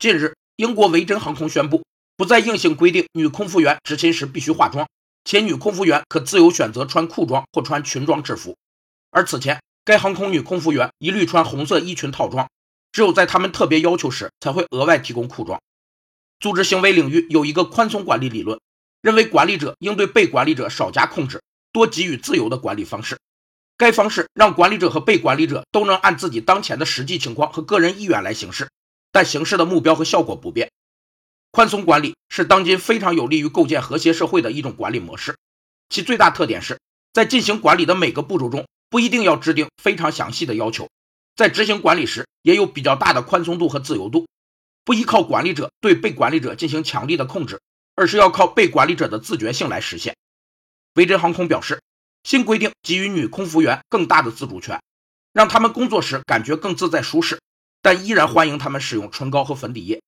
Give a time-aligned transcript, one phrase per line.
[0.00, 1.84] 近日，英国维珍航空宣布，
[2.16, 4.88] 不再硬性规定女空服员执勤时必须化妆，
[5.26, 8.56] 且女空服员可自由选择穿裤装或穿裙装制服。
[9.10, 12.48] 而此前，该航空女空服员一律穿红色衣裙套装，
[12.92, 15.60] 只有在他们特别要求时才会额外提供裤装。
[16.38, 18.58] 组织行为领域有一个宽松管理理论，
[19.02, 21.42] 认为管理者应对被管理者少加控制，
[21.72, 23.18] 多给予自由的管理方式。
[23.76, 28.69] 该方式让管理者和被管理者都能按自己当前的实际情况和个人意愿来行事，
[29.12, 30.70] 但行事的目标和效果不变。
[31.50, 35.36] 宽松管理是当今非常有利于构建和谐社会的一种管理模式。
[35.88, 36.78] 其最大特点是
[37.12, 40.88] 在进行管理的每个步骤中，不一定要制定非常详细的要求，
[41.36, 44.28] 在执行管理时也有比较大的宽松度和自由度，
[44.84, 47.60] 不依靠管理者对被管理者进行强力的控制，
[47.96, 50.16] 而是要靠被管理者的自觉性来实现。
[50.94, 51.80] 维珍航空表示。
[52.22, 54.82] 新规定给予女空服员更大的自主权，
[55.32, 57.40] 让他们工作时感觉更自在舒适，
[57.82, 60.00] 但依然欢迎他们使用唇膏和粉底液。